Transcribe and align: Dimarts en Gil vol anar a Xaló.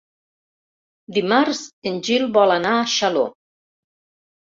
Dimarts 1.19 1.63
en 1.93 2.01
Gil 2.09 2.29
vol 2.41 2.57
anar 2.57 2.75
a 2.83 2.91
Xaló. 2.99 3.31